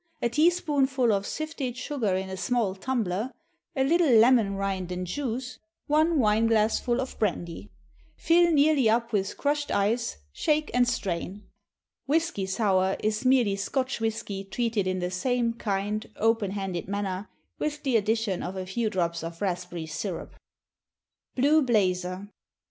[0.19, 3.31] A teaspoonful of sifted sugar in a small tumbler,
[3.75, 7.69] a little lemon rind and juice, one wine glassful of brandy.
[8.15, 11.43] Fill nearly up with crushed ice, shake and strain.
[12.07, 17.29] WHISKY SOUR is merely Scotch whisky treated in the same kind, open handed manner,
[17.59, 20.35] with the addition of a few drops of raspberry syrup.
[21.37, 22.27] _Blue Blazer.